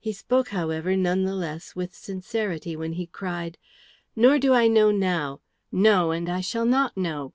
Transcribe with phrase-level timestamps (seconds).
[0.00, 3.56] He spoke, however, none the less with sincerity when he cried,
[4.16, 7.34] "Nor do I know now no, and I shall not know."